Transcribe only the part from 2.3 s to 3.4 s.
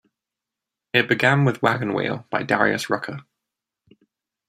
by Darius Rucker.